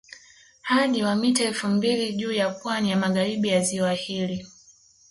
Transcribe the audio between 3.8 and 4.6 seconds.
hili